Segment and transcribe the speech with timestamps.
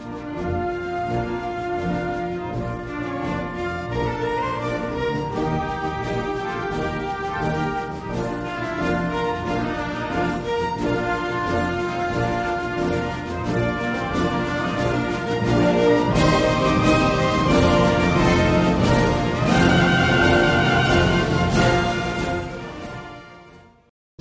[0.00, 0.37] Thank you.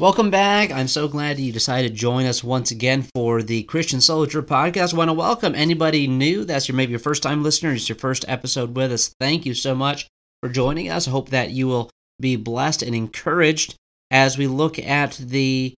[0.08, 0.72] Welcome back.
[0.72, 4.94] I'm so glad you decided to join us once again for the Christian Soldier podcast.
[4.94, 6.46] I want to welcome anybody new.
[6.46, 7.74] That's your maybe your first time listener.
[7.74, 9.14] It's your first episode with us.
[9.20, 10.08] Thank you so much
[10.42, 11.10] for joining us.
[11.10, 11.90] I hope that you will
[12.22, 13.76] be blessed and encouraged
[14.10, 15.74] as we look at the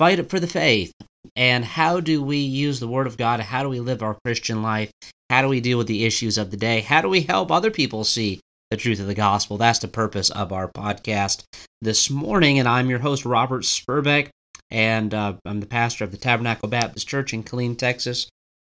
[0.00, 0.92] fight for the faith
[1.36, 3.38] and how do we use the Word of God?
[3.38, 4.90] How do we live our Christian life?
[5.30, 6.80] How do we deal with the issues of the day?
[6.80, 9.58] How do we help other people see the truth of the gospel.
[9.58, 11.42] That's the purpose of our podcast
[11.82, 12.60] this morning.
[12.60, 14.28] And I'm your host, Robert Spurbeck,
[14.70, 18.28] and uh, I'm the pastor of the Tabernacle Baptist Church in Killeen, Texas.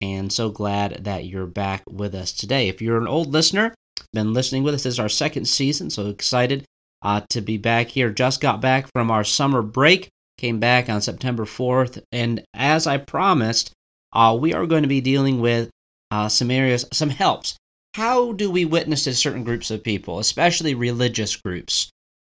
[0.00, 2.68] And so glad that you're back with us today.
[2.68, 3.74] If you're an old listener,
[4.14, 6.64] been listening with us, this is our second season, so excited
[7.02, 8.10] uh, to be back here.
[8.10, 10.08] Just got back from our summer break,
[10.38, 13.72] came back on September 4th, and as I promised,
[14.12, 15.70] uh, we are going to be dealing with
[16.10, 17.56] uh, some areas, some helps
[17.94, 21.90] how do we witness to certain groups of people, especially religious groups?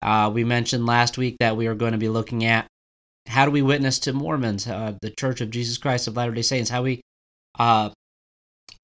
[0.00, 2.66] Uh, we mentioned last week that we are going to be looking at
[3.26, 6.42] how do we witness to Mormons, uh, the Church of Jesus Christ of Latter day
[6.42, 7.00] Saints, how we
[7.58, 7.90] uh,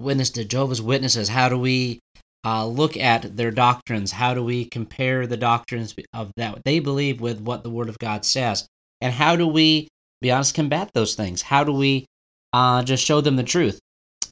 [0.00, 2.00] witness to Jehovah's Witnesses, how do we
[2.44, 7.20] uh, look at their doctrines, how do we compare the doctrines of that they believe
[7.20, 8.66] with what the Word of God says,
[9.00, 9.88] and how do we,
[10.20, 11.42] be honest, combat those things?
[11.42, 12.06] How do we
[12.52, 13.80] uh, just show them the truth?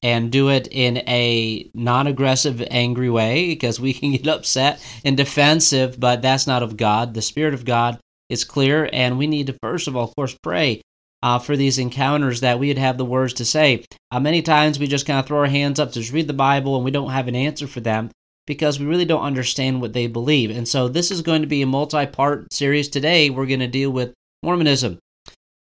[0.02, 5.16] And do it in a non aggressive, angry way because we can get upset and
[5.16, 7.14] defensive, but that's not of God.
[7.14, 10.36] The Spirit of God is clear, and we need to, first of all, of course,
[10.42, 10.82] pray.
[11.22, 13.82] Uh, for these encounters, that we would have the words to say.
[14.12, 16.32] Uh, many times we just kind of throw our hands up to just read the
[16.34, 18.10] Bible and we don't have an answer for them
[18.46, 20.50] because we really don't understand what they believe.
[20.50, 23.30] And so this is going to be a multi part series today.
[23.30, 24.98] We're going to deal with Mormonism.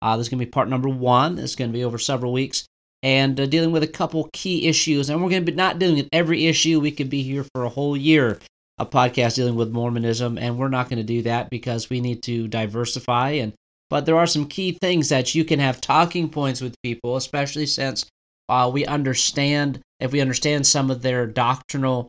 [0.02, 1.38] Uh, this is going to be part number one.
[1.38, 2.66] It's going to be over several weeks
[3.02, 5.10] and uh, dealing with a couple key issues.
[5.10, 6.80] And we're going to be not dealing with every issue.
[6.80, 8.38] We could be here for a whole year
[8.78, 12.22] a podcast dealing with Mormonism, and we're not going to do that because we need
[12.24, 13.30] to diversify.
[13.30, 13.54] And
[13.88, 17.66] but there are some key things that you can have talking points with people, especially
[17.66, 18.04] since
[18.48, 22.08] uh, we understand if we understand some of their doctrinal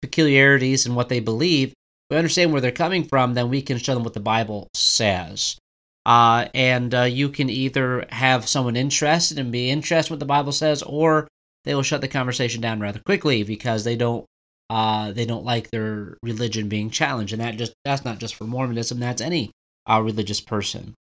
[0.00, 1.74] peculiarities and what they believe,
[2.10, 3.34] we understand where they're coming from.
[3.34, 5.58] Then we can show them what the Bible says.
[6.06, 10.24] Uh, and uh, you can either have someone interested and be interested in what the
[10.26, 11.26] Bible says, or
[11.64, 14.24] they will shut the conversation down rather quickly because they don't
[14.70, 18.44] uh, they don't like their religion being challenged, and that just that's not just for
[18.44, 19.50] Mormonism, that's any
[19.90, 20.94] uh, religious person.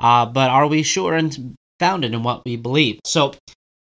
[0.00, 2.98] Uh, but are we sure and founded in what we believe?
[3.04, 3.34] So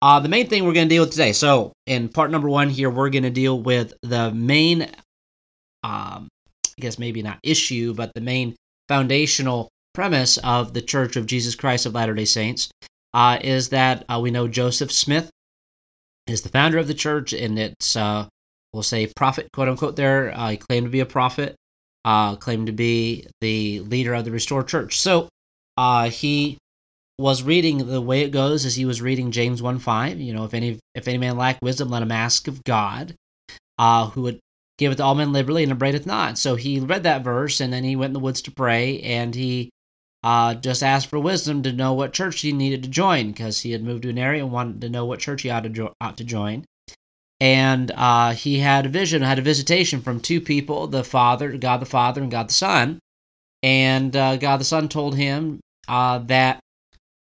[0.01, 1.33] uh, the main thing we're going to deal with today.
[1.33, 4.83] So in part number one here, we're going to deal with the main,
[5.83, 8.55] um, I guess maybe not issue, but the main
[8.87, 12.69] foundational premise of the Church of Jesus Christ of Latter day Saints
[13.13, 15.29] uh, is that uh, we know Joseph Smith
[16.27, 18.27] is the founder of the church, and it's, uh,
[18.73, 20.35] we'll say, prophet, quote unquote, there.
[20.35, 21.55] Uh, he claimed to be a prophet,
[22.05, 24.99] uh, claimed to be the leader of the restored church.
[24.99, 25.27] So
[25.77, 26.57] uh, he
[27.19, 30.19] was reading the way it goes as he was reading James 1 5.
[30.19, 33.13] You know, if any if any man lack wisdom, let him ask of God,
[33.79, 34.39] who would
[34.77, 36.37] give it to all men liberally and upbraideth not.
[36.37, 39.35] So he read that verse and then he went in the woods to pray and
[39.35, 39.69] he
[40.23, 43.71] uh, just asked for wisdom to know what church he needed to join because he
[43.71, 45.93] had moved to an area and wanted to know what church he ought to, jo-
[45.99, 46.63] ought to join.
[47.41, 51.81] And uh, he had a vision, had a visitation from two people the Father, God
[51.81, 52.99] the Father, and God the Son.
[53.61, 56.59] And uh, God the Son told him uh, that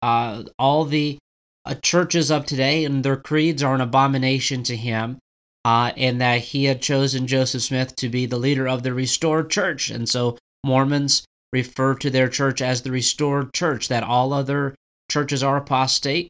[0.01, 1.19] uh, all the
[1.65, 5.19] uh, churches of today and their creeds are an abomination to him.
[5.65, 9.91] and that he had chosen Joseph Smith to be the leader of the restored church.
[9.91, 14.75] And so Mormons refer to their church as the restored church, that all other
[15.11, 16.29] churches are apostate,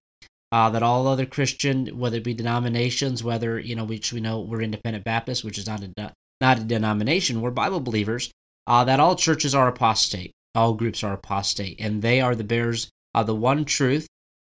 [0.51, 4.41] uh, that all other Christian, whether it be denominations, whether, you know, which we know
[4.41, 8.31] we're independent Baptists, which is not a, not a denomination, we're Bible believers,
[8.67, 12.91] uh, that all churches are apostate, all groups are apostate, and they are the bearers
[13.15, 14.07] of the one truth,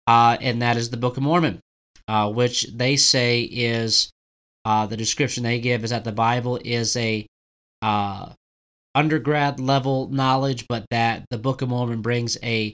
[0.05, 1.59] uh, and that is the Book of Mormon,
[2.07, 4.09] uh, which they say is
[4.65, 7.25] uh, the description they give is that the Bible is a
[7.81, 8.33] uh,
[8.97, 12.73] undergrad level knowledge, but that the Book of Mormon brings a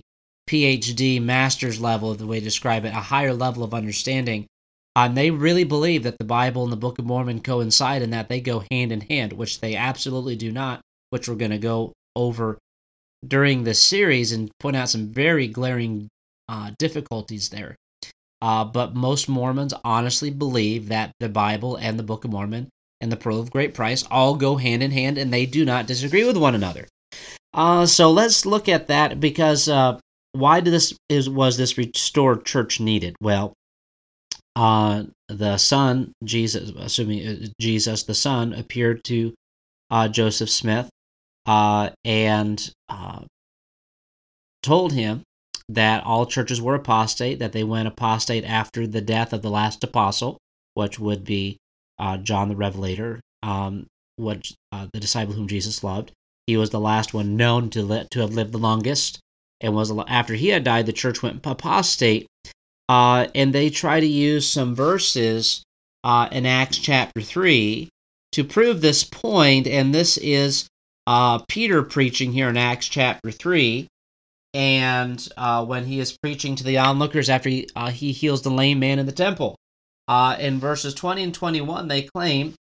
[0.50, 4.48] PhD, master's level, of the way to describe it, a higher level of understanding.
[4.96, 8.30] And they really believe that the Bible and the Book of Mormon coincide and that
[8.30, 10.80] they go hand in hand, which they absolutely do not,
[11.10, 12.58] which we're going to go over
[13.28, 16.08] during this series and point out some very glaring
[16.48, 17.76] uh, difficulties there.
[18.42, 22.70] Uh, but most Mormons honestly believe that the Bible and the Book of Mormon
[23.04, 25.88] and the Pearl of Great Price all go hand in hand and they do not
[25.88, 26.88] disagree with one another.
[27.54, 30.00] Uh, so let's look at that because uh,
[30.32, 33.16] why did this is was this restored church needed?
[33.22, 33.54] Well,
[34.56, 39.34] uh, the Son, Jesus, assuming uh, Jesus, the Son, appeared to
[39.92, 40.90] uh, Joseph Smith
[41.46, 42.72] uh, and
[44.64, 45.24] told him
[45.68, 49.84] that all churches were apostate, that they went apostate after the death of the last
[49.84, 50.38] apostle,
[50.74, 51.58] which would be
[52.00, 53.88] uh, John the Revelator, um,
[54.18, 56.12] which, uh, the disciple whom Jesus loved.
[56.48, 59.20] He was the last one known to, li- to have lived the longest,
[59.62, 62.28] and was after he had died, the church went apostate,
[62.90, 65.64] uh, and they try to use some verses
[66.04, 67.90] uh, in Acts chapter three
[68.34, 70.68] to prove this point, and this is
[71.08, 73.88] uh, Peter preaching here in Acts chapter three
[74.54, 78.52] and uh, when he is preaching to the onlookers after he, uh, he heals the
[78.52, 79.56] lame man in the temple.
[80.08, 82.54] Uh, in verses 20 and 21, they claim,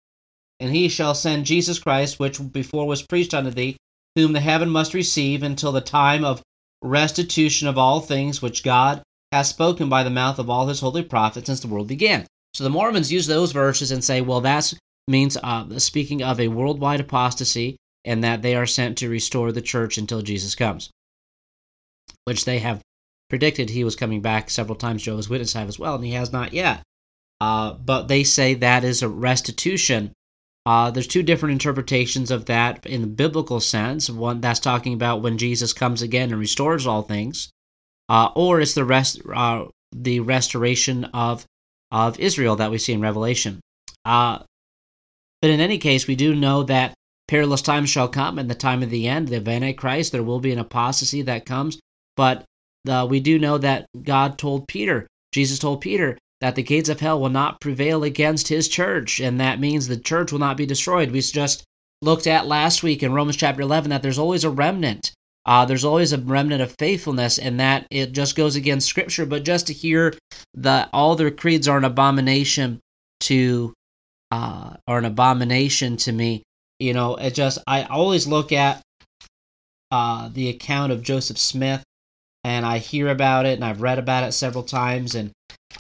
[0.59, 3.77] And he shall send Jesus Christ, which before was preached unto thee,
[4.15, 6.41] whom the heaven must receive until the time of
[6.81, 9.01] restitution of all things which God
[9.31, 12.25] has spoken by the mouth of all his holy prophets since the world began.
[12.53, 14.73] So the Mormons use those verses and say, well, that
[15.07, 19.61] means uh, speaking of a worldwide apostasy and that they are sent to restore the
[19.61, 20.89] church until Jesus comes
[22.25, 22.81] which they have
[23.29, 25.03] predicted he was coming back several times.
[25.03, 26.83] Jehovah's Witnesses have as well, and he has not yet.
[27.41, 30.13] Uh, but they say that is a restitution.
[30.65, 34.09] Uh, there's two different interpretations of that in the biblical sense.
[34.09, 37.49] One that's talking about when Jesus comes again and restores all things,
[38.09, 41.45] uh, or it's the rest, uh, the restoration of
[41.91, 43.59] of Israel that we see in Revelation.
[44.05, 44.39] Uh,
[45.41, 46.93] but in any case, we do know that
[47.27, 50.53] perilous times shall come, and the time of the end, the Antichrist, there will be
[50.53, 51.79] an apostasy that comes
[52.15, 52.45] but
[52.88, 56.99] uh, we do know that God told Peter, Jesus told Peter, that the gates of
[56.99, 59.19] hell will not prevail against his church.
[59.19, 61.11] And that means the church will not be destroyed.
[61.11, 61.63] We just
[62.01, 65.13] looked at last week in Romans chapter 11 that there's always a remnant.
[65.45, 69.25] Uh, there's always a remnant of faithfulness, and that it just goes against Scripture.
[69.25, 70.13] But just to hear
[70.55, 72.79] that all their creeds are an abomination
[73.21, 73.73] to,
[74.29, 76.43] uh, are an abomination to me,
[76.79, 78.81] you know, it just I always look at
[79.89, 81.83] uh, the account of Joseph Smith
[82.43, 85.31] and I hear about it and I've read about it several times, and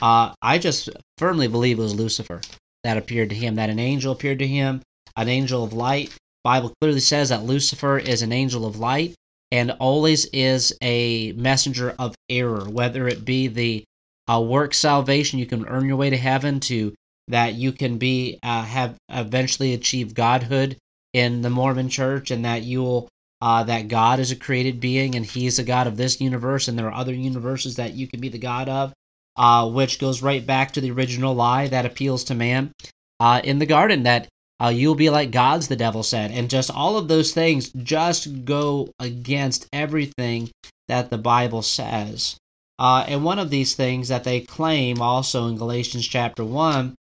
[0.01, 2.41] uh, I just firmly believe it was Lucifer
[2.83, 4.81] that appeared to him, that an angel appeared to him,
[5.15, 6.15] an angel of light.
[6.43, 9.13] Bible clearly says that Lucifer is an angel of light
[9.51, 13.83] and always is a messenger of error, whether it be the
[14.31, 16.93] uh, work salvation, you can earn your way to heaven, to
[17.27, 20.77] that you can be uh, have eventually achieve godhood
[21.13, 23.09] in the Mormon Church, and that you will
[23.41, 26.67] uh, that God is a created being and He is a God of this universe,
[26.67, 28.93] and there are other universes that you can be the God of,
[29.35, 32.71] uh, which goes right back to the original lie that appeals to man
[33.19, 34.27] uh, in the garden that
[34.61, 36.31] uh, you'll be like gods, the devil said.
[36.31, 40.51] And just all of those things just go against everything
[40.87, 42.37] that the Bible says.
[42.77, 46.95] Uh, and one of these things that they claim also in Galatians chapter 1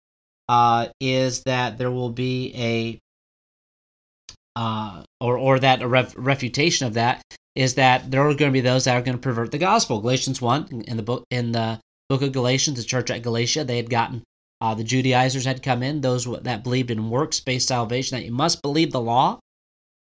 [0.48, 2.98] uh, is that there will be a
[4.58, 7.22] uh, or or that a ref, refutation of that
[7.54, 10.00] is that there are going to be those that are going to pervert the gospel.
[10.00, 13.76] Galatians one in the book in the book of Galatians, the church at Galatia, they
[13.76, 14.22] had gotten
[14.60, 18.62] uh, the Judaizers had come in, those that believed in works-based salvation, that you must
[18.62, 19.38] believe the law,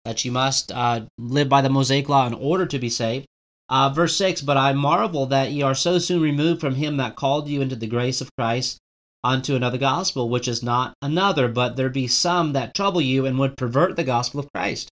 [0.04, 3.26] that you must uh, live by the Mosaic law in order to be saved.
[3.70, 7.16] Uh, verse 6 But I marvel that ye are so soon removed from him that
[7.16, 8.78] called you into the grace of Christ
[9.24, 13.40] unto another gospel, which is not another, but there be some that trouble you and
[13.40, 14.90] would pervert the gospel of Christ.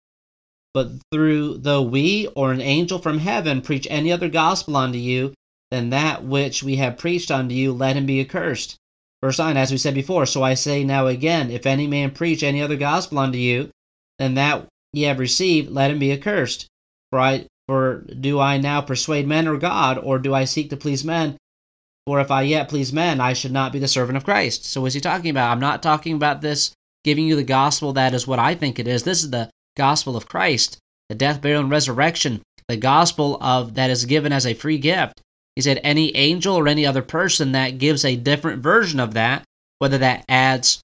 [0.73, 5.32] But through though we or an angel from heaven preach any other gospel unto you
[5.75, 8.76] than that which we have preached unto you, let him be accursed.
[9.21, 12.45] Verse 9, as we said before, so I say now again, if any man preach
[12.45, 13.71] any other gospel unto you
[14.21, 16.66] than that ye have received, let him be accursed.
[17.11, 20.76] For I for do I now persuade men or God, or do I seek to
[20.76, 21.38] please men?
[22.07, 24.64] For if I yet please men, I should not be the servant of Christ.
[24.66, 25.50] So, what is he talking about?
[25.50, 26.71] I'm not talking about this
[27.02, 29.02] giving you the gospel that is what I think it is.
[29.02, 30.78] This is the gospel of Christ,
[31.09, 35.21] the death, burial, and resurrection, the gospel of that is given as a free gift.
[35.56, 39.44] He said, any angel or any other person that gives a different version of that,
[39.78, 40.80] whether that adds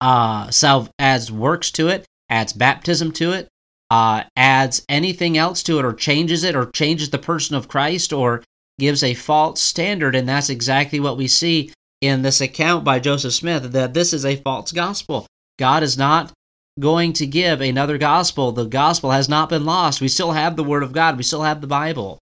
[0.00, 3.48] uh, self adds works to it, adds baptism to it,
[3.90, 8.12] uh, adds anything else to it, or changes it, or changes the person of Christ,
[8.12, 8.42] or
[8.78, 13.32] gives a false standard, and that's exactly what we see in this account by Joseph
[13.32, 15.26] Smith that this is a false gospel.
[15.58, 16.32] God is not
[16.78, 18.52] going to give another gospel.
[18.52, 20.02] The gospel has not been lost.
[20.02, 22.18] We still have the Word of God, we still have the Bible.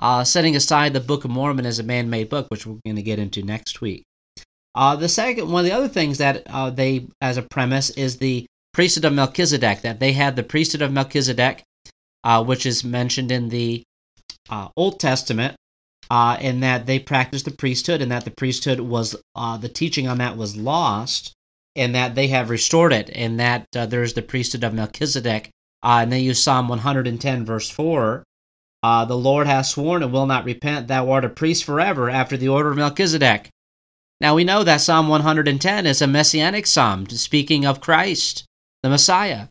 [0.00, 2.96] Uh, setting aside the Book of Mormon as a man made book, which we're going
[2.96, 4.04] to get into next week.
[4.74, 8.18] Uh, the second, one of the other things that uh, they, as a premise, is
[8.18, 11.64] the priesthood of Melchizedek, that they had the priesthood of Melchizedek,
[12.22, 13.82] uh, which is mentioned in the
[14.50, 15.56] uh, Old Testament,
[16.10, 20.06] uh, and that they practiced the priesthood, and that the priesthood was, uh, the teaching
[20.06, 21.32] on that was lost,
[21.74, 25.50] and that they have restored it, and that there's the priesthood of Melchizedek.
[25.82, 28.22] and they use Psalm 110, verse 4.
[28.82, 32.48] The Lord has sworn and will not repent, thou art a priest forever after the
[32.48, 33.50] order of Melchizedek.
[34.20, 38.44] Now we know that Psalm 110 is a messianic psalm speaking of Christ,
[38.82, 39.46] the Messiah,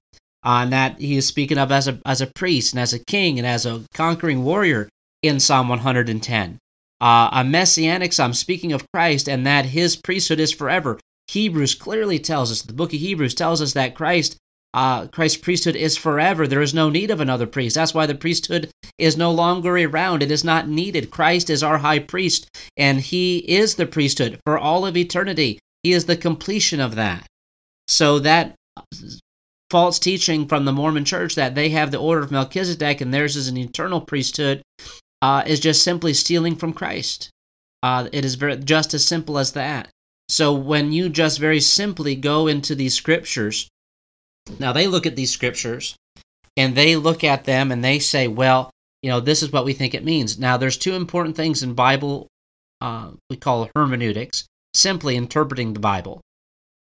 [0.45, 3.03] uh, and that he is speaking of as a, as a priest and as a
[3.05, 4.89] king and as a conquering warrior
[5.21, 6.57] in Psalm 110.
[6.99, 10.99] Uh, a messianic psalm speaking of Christ and that his priesthood is forever.
[11.27, 14.35] Hebrews clearly tells us, the book of Hebrews tells us that Christ
[14.73, 16.47] uh, Christ's priesthood is forever.
[16.47, 17.75] There is no need of another priest.
[17.75, 20.21] That's why the priesthood is no longer around.
[20.21, 21.11] It is not needed.
[21.11, 25.59] Christ is our high priest, and he is the priesthood for all of eternity.
[25.83, 27.25] He is the completion of that.
[27.87, 28.55] So that
[29.69, 33.35] false teaching from the Mormon church that they have the order of Melchizedek and theirs
[33.35, 34.61] is an eternal priesthood
[35.21, 37.29] uh, is just simply stealing from Christ.
[37.83, 39.89] Uh, it is very, just as simple as that.
[40.29, 43.67] So when you just very simply go into these scriptures
[44.59, 45.95] now they look at these scriptures
[46.55, 49.73] and they look at them and they say, well, you know, this is what we
[49.73, 50.39] think it means.
[50.39, 52.27] Now there's two important things in Bible
[52.81, 56.21] uh, we call hermeneutics, simply interpreting the Bible.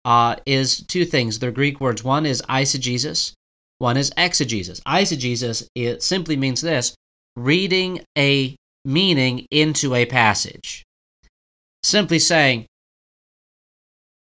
[0.05, 1.38] Uh, is two things.
[1.38, 2.02] They're Greek words.
[2.02, 3.33] One is eisegesis,
[3.79, 4.81] one is exegesis.
[4.87, 6.95] Eisegesis it simply means this:
[7.37, 10.85] reading a meaning into a passage.
[11.83, 12.67] Simply saying,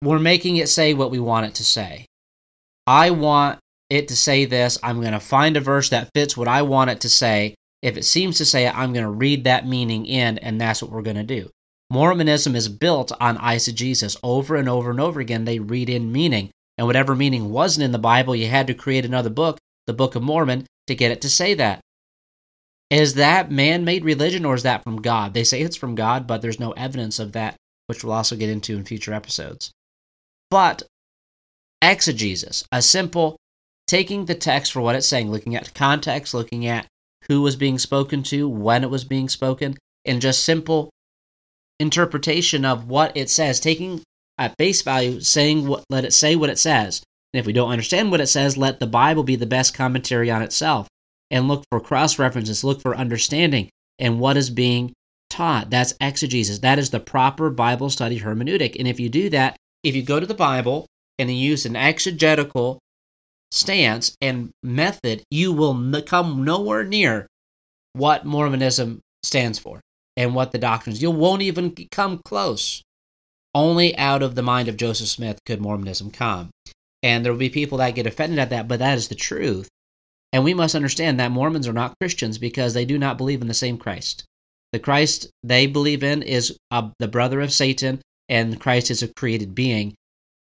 [0.02, 2.06] we're making it say what we want it to say.
[2.86, 3.58] I want
[3.88, 4.78] it to say this.
[4.82, 7.54] I'm going to find a verse that fits what I want it to say.
[7.82, 10.82] If it seems to say it, I'm going to read that meaning in, and that's
[10.82, 11.50] what we're going to do.
[11.90, 14.16] Mormonism is built on eisegesis.
[14.22, 16.50] Over and over and over again, they read in meaning.
[16.78, 20.14] And whatever meaning wasn't in the Bible, you had to create another book, the Book
[20.14, 21.80] of Mormon, to get it to say that.
[22.90, 25.34] Is that man made religion or is that from God?
[25.34, 27.56] They say it's from God, but there's no evidence of that,
[27.86, 29.70] which we'll also get into in future episodes.
[30.50, 30.82] But
[31.82, 33.36] exegesis, a simple
[33.86, 36.86] taking the text for what it's saying, looking at context, looking at
[37.28, 40.90] who was being spoken to, when it was being spoken, and just simple
[41.78, 44.02] interpretation of what it says, taking
[44.38, 47.02] at face value, saying what let it say what it says.
[47.32, 50.30] And if we don't understand what it says, let the Bible be the best commentary
[50.30, 50.88] on itself.
[51.30, 53.68] And look for cross references, look for understanding
[54.00, 54.92] and what is being
[55.28, 55.70] taught.
[55.70, 56.58] That's exegesis.
[56.58, 58.76] That is the proper Bible study hermeneutic.
[58.78, 60.86] And if you do that, if you go to the Bible
[61.20, 62.78] and use an exegetical
[63.50, 67.26] stance and method, you will come nowhere near
[67.92, 69.80] what Mormonism stands for
[70.16, 71.02] and what the doctrines.
[71.02, 72.82] You won't even come close.
[73.54, 76.50] Only out of the mind of Joseph Smith could Mormonism come.
[77.02, 79.68] And there will be people that get offended at that, but that is the truth.
[80.32, 83.48] And we must understand that Mormons are not Christians because they do not believe in
[83.48, 84.24] the same Christ.
[84.72, 89.08] The Christ they believe in is a, the brother of Satan, and Christ is a
[89.08, 89.94] created being.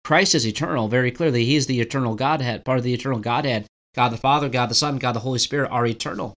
[0.09, 1.45] Christ is eternal, very clearly.
[1.45, 3.67] He is the eternal Godhead, part of the eternal Godhead.
[3.93, 6.33] God the Father, God the Son, God the Holy Spirit are eternal.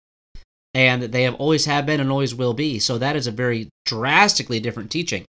[0.74, 2.78] And they have always have been and always will be.
[2.78, 5.24] So that is a very drastically different teaching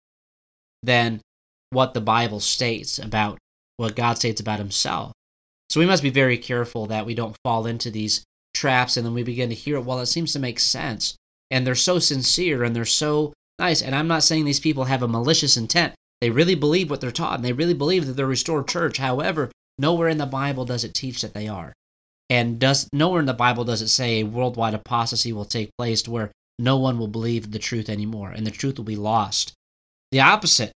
[0.82, 1.20] than
[1.72, 3.40] what the Bible states about
[3.76, 5.12] what God states about himself.
[5.70, 9.14] So we must be very careful that we don't fall into these traps and then
[9.14, 9.84] we begin to hear it.
[9.84, 11.14] Well, it seems to make sense.
[11.52, 13.82] And they're so sincere and they're so nice.
[13.82, 15.94] And I'm not saying these people have a malicious intent.
[16.22, 18.98] They really believe what they're taught, and they really believe that they're restored church.
[18.98, 21.74] However, nowhere in the Bible does it teach that they are.
[22.30, 26.08] And does nowhere in the Bible does it say a worldwide apostasy will take place
[26.08, 29.54] where no one will believe the truth anymore and the truth will be lost.
[30.12, 30.72] The opposite.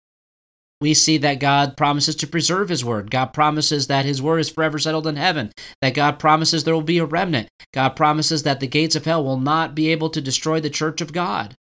[0.82, 3.12] We see that God promises to preserve his word.
[3.12, 5.52] God promises that his word is forever settled in heaven.
[5.82, 7.48] That God promises there will be a remnant.
[7.74, 11.00] God promises that the gates of hell will not be able to destroy the church
[11.00, 11.56] of God.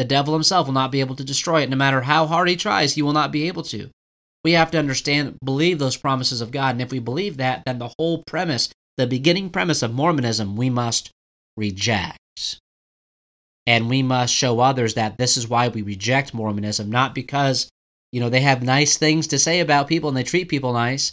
[0.00, 1.68] The devil himself will not be able to destroy it.
[1.68, 3.90] No matter how hard he tries, he will not be able to.
[4.42, 6.70] We have to understand, believe those promises of God.
[6.70, 10.70] And if we believe that, then the whole premise, the beginning premise of Mormonism, we
[10.70, 11.10] must
[11.54, 12.16] reject.
[13.66, 17.68] And we must show others that this is why we reject Mormonism, not because,
[18.10, 21.12] you know, they have nice things to say about people and they treat people nice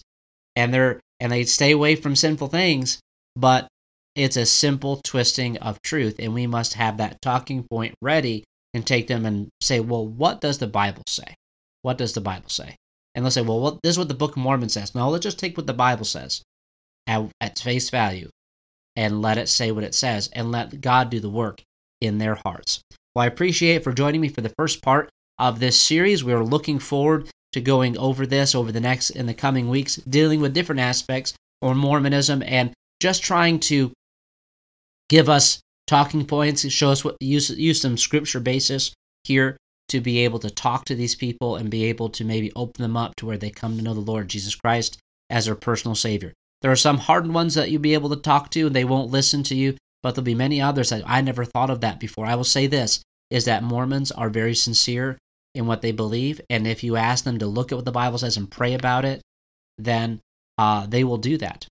[0.56, 3.02] and they're and they stay away from sinful things,
[3.36, 3.68] but
[4.16, 8.86] it's a simple twisting of truth, and we must have that talking point ready and
[8.86, 11.36] take them and say, well, what does the Bible say?
[11.82, 12.76] What does the Bible say?
[13.16, 14.94] And they'll say, well, what, this is what the Book of Mormon says.
[14.94, 16.42] No, let's just take what the Bible says
[17.08, 18.30] at, at face value
[18.96, 21.64] and let it say what it says and let God do the work
[22.02, 22.82] in their hearts.
[23.16, 25.10] Well, I appreciate for joining me for the first part
[25.40, 26.24] of this series.
[26.24, 29.96] We are looking forward to going over this over the next in the coming weeks,
[29.96, 33.92] dealing with different aspects or Mormonism and just trying to
[35.10, 39.58] give us talking points, show us what use use some scripture basis here
[39.90, 42.98] to be able to talk to these people and be able to maybe open them
[42.98, 44.98] up to where they come to know the Lord Jesus Christ
[45.30, 46.34] as their personal Savior.
[46.62, 49.12] There are some hardened ones that you'll be able to talk to and they won't
[49.12, 52.26] listen to you, but there'll be many others that I never thought of that before.
[52.26, 55.18] I will say this is that Mormons are very sincere
[55.54, 58.18] in what they believe, and if you ask them to look at what the Bible
[58.18, 59.22] says and pray about it,
[59.78, 60.20] then
[60.58, 61.68] uh, they will do that.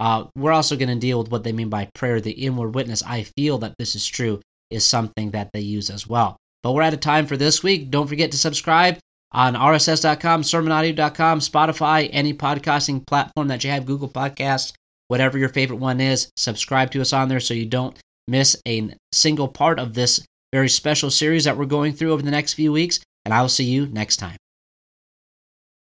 [0.00, 3.02] Uh, we're also going to deal with what they mean by prayer, the inward witness.
[3.02, 4.40] I feel that this is true,
[4.70, 6.36] is something that they use as well.
[6.62, 7.90] But we're out of time for this week.
[7.90, 8.98] Don't forget to subscribe
[9.32, 14.72] on rss.com, sermonaudio.com, Spotify, any podcasting platform that you have, Google Podcasts,
[15.08, 16.30] whatever your favorite one is.
[16.36, 20.68] Subscribe to us on there so you don't miss a single part of this very
[20.68, 23.00] special series that we're going through over the next few weeks.
[23.24, 24.36] And I will see you next time.